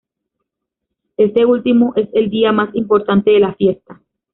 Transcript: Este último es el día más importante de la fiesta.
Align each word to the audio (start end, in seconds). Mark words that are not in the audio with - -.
Este 1.15 1.45
último 1.45 1.93
es 1.95 2.09
el 2.13 2.31
día 2.31 2.51
más 2.51 2.73
importante 2.73 3.29
de 3.29 3.39
la 3.41 3.53
fiesta. 3.53 4.01